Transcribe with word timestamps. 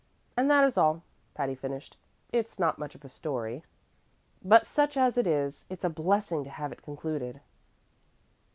And 0.35 0.49
that 0.49 0.63
is 0.65 0.79
all," 0.79 1.03
Patty 1.35 1.53
finished. 1.53 1.95
"It's 2.33 2.57
not 2.57 2.79
much 2.79 2.95
of 2.95 3.05
a 3.05 3.07
story, 3.07 3.63
but 4.43 4.65
such 4.65 4.97
as 4.97 5.15
it 5.15 5.27
is, 5.27 5.67
it's 5.69 5.83
a 5.85 5.91
blessing 5.91 6.43
to 6.43 6.49
have 6.49 6.71
it 6.71 6.81
concluded." 6.81 7.39